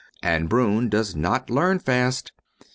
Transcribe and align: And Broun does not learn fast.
And 0.23 0.49
Broun 0.49 0.89
does 0.89 1.15
not 1.15 1.51
learn 1.51 1.77
fast. 1.77 2.31